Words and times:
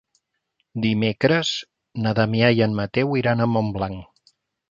Dimecres 0.85 1.51
na 2.05 2.15
Damià 2.21 2.49
i 2.59 2.65
en 2.69 2.73
Mateu 2.81 3.15
iran 3.23 3.45
a 3.45 3.49
Montblanc. 3.57 4.33